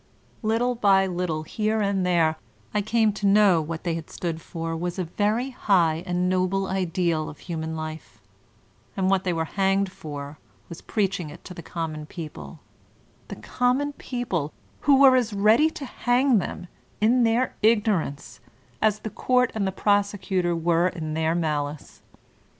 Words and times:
Little 0.41 0.73
by 0.73 1.05
little, 1.05 1.43
here 1.43 1.79
and 1.79 2.03
there, 2.03 2.37
I 2.73 2.81
came 2.81 3.13
to 3.13 3.27
know 3.27 3.57
that 3.59 3.67
what 3.67 3.83
they 3.83 3.93
had 3.93 4.09
stood 4.09 4.41
for 4.41 4.75
was 4.75 4.97
a 4.97 5.03
very 5.03 5.51
high 5.51 6.01
and 6.07 6.27
noble 6.27 6.65
ideal 6.65 7.29
of 7.29 7.37
human 7.41 7.75
life, 7.75 8.19
and 8.97 9.11
what 9.11 9.25
they 9.25 9.31
were 9.31 9.45
hanged 9.45 9.91
for 9.91 10.39
was 10.69 10.81
preaching 10.81 11.29
it 11.29 11.45
to 11.45 11.53
the 11.53 11.61
common 11.61 12.07
people,— 12.07 12.61
the 13.27 13.35
common 13.35 13.93
people 13.93 14.51
who 14.79 14.97
were 14.99 15.15
as 15.15 15.33
ready 15.35 15.69
to 15.69 15.85
hang 15.85 16.39
them, 16.39 16.65
in 16.99 17.21
their 17.21 17.53
ignorance, 17.61 18.39
as 18.81 19.01
the 19.01 19.11
court 19.11 19.51
and 19.53 19.67
the 19.67 19.71
prosecutor 19.71 20.55
were 20.55 20.89
m 20.95 21.13
their 21.13 21.35
malice 21.35 22.01